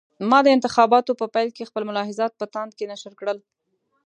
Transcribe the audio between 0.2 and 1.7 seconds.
ما د انتخاباتو په پیل کې